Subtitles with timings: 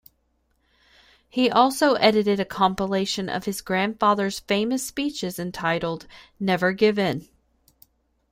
[1.29, 6.07] He also edited a compilation of his grandfather's famous speeches entitled
[6.39, 7.27] "Never Give In".